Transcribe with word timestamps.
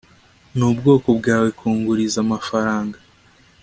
nubwoko 0.57 1.07
bwawe 1.19 1.49
kunguriza 1.59 2.17
amafaranga 2.25 2.97